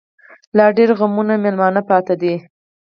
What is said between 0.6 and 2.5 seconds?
ډيـر غمـــــونه مېلـــمانه پــاتې دي